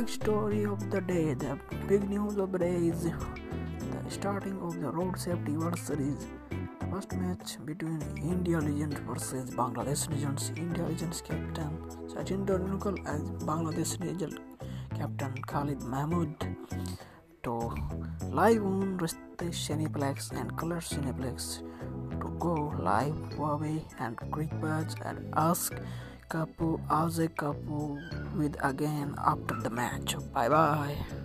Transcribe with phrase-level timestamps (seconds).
[0.00, 1.34] story of the day.
[1.34, 3.14] The big news of the day is the
[4.08, 6.26] starting of the Road Safety World Series.
[6.80, 10.50] The first match between India Legends versus Bangladesh Legends.
[10.56, 11.78] India Legends captain
[12.08, 14.38] Sachin Tendulkar as Bangladesh Legends
[14.96, 16.36] captain Khalid Mahmood
[17.42, 17.74] to
[18.30, 21.60] live on Rishtey Cineplex and Color Cineplex
[22.18, 25.74] to go live Huawei and Cricbuzz and ask
[26.32, 28.00] Kapu Ajay Kapu
[28.40, 30.16] with again after the match.
[30.32, 31.21] Bye bye.